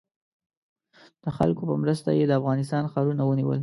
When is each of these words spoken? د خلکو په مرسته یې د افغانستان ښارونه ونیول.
د 1.23 1.25
خلکو 1.37 1.63
په 1.69 1.75
مرسته 1.83 2.09
یې 2.17 2.23
د 2.27 2.31
افغانستان 2.39 2.83
ښارونه 2.91 3.21
ونیول. 3.25 3.59